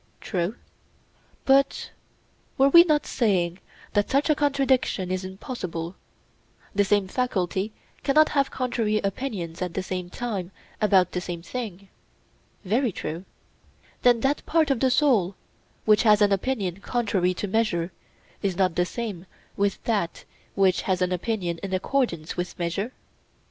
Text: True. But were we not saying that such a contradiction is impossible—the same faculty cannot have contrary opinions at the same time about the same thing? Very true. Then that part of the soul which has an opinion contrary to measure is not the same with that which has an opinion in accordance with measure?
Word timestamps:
True. 0.19 0.55
But 1.45 1.91
were 2.57 2.69
we 2.69 2.83
not 2.83 3.05
saying 3.05 3.59
that 3.93 4.09
such 4.09 4.31
a 4.31 4.35
contradiction 4.35 5.11
is 5.11 5.23
impossible—the 5.23 6.83
same 6.83 7.07
faculty 7.07 7.71
cannot 8.01 8.29
have 8.29 8.49
contrary 8.49 8.97
opinions 9.03 9.61
at 9.61 9.75
the 9.75 9.83
same 9.83 10.09
time 10.09 10.49
about 10.81 11.11
the 11.11 11.21
same 11.21 11.43
thing? 11.43 11.87
Very 12.65 12.91
true. 12.91 13.25
Then 14.01 14.21
that 14.21 14.43
part 14.47 14.71
of 14.71 14.79
the 14.79 14.89
soul 14.89 15.35
which 15.85 16.01
has 16.01 16.19
an 16.23 16.31
opinion 16.31 16.77
contrary 16.79 17.35
to 17.35 17.47
measure 17.47 17.91
is 18.41 18.57
not 18.57 18.73
the 18.73 18.87
same 18.87 19.27
with 19.55 19.83
that 19.83 20.25
which 20.55 20.81
has 20.81 21.03
an 21.03 21.11
opinion 21.11 21.59
in 21.59 21.75
accordance 21.75 22.35
with 22.35 22.57
measure? 22.57 22.91